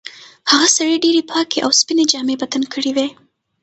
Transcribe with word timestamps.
هغه 0.51 0.67
سړي 0.77 0.95
ډېرې 1.03 1.21
پاکې 1.31 1.57
او 1.65 1.71
سپینې 1.79 2.05
جامې 2.11 2.35
په 2.41 2.47
تن 2.51 2.63
کړې 2.73 2.91
وې. 2.95 3.07